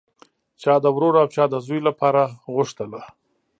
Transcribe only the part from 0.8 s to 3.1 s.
د ورور او چا د زوی لپاره غوښتله